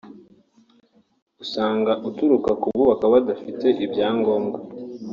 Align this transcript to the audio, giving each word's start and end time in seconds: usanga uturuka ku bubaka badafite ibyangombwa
usanga 1.43 1.91
uturuka 2.09 2.51
ku 2.61 2.65
bubaka 2.75 3.05
badafite 3.13 3.67
ibyangombwa 3.85 4.59